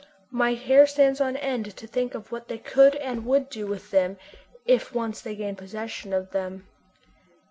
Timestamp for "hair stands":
0.55-1.21